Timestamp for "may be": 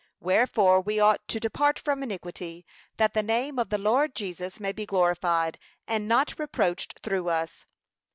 4.59-4.83